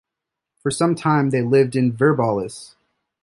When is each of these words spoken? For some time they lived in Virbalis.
For 0.63 0.71
some 0.71 0.95
time 0.95 1.29
they 1.29 1.43
lived 1.43 1.75
in 1.75 1.93
Virbalis. 1.95 2.73